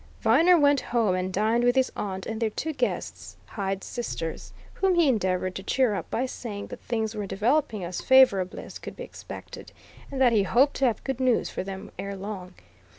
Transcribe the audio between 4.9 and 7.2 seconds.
he endeavoured to cheer up by saying that things